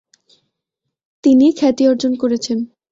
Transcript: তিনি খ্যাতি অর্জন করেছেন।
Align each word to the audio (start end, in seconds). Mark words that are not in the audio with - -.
তিনি 1.23 1.45
খ্যাতি 1.57 1.83
অর্জন 1.87 2.13
করেছেন। 2.15 2.57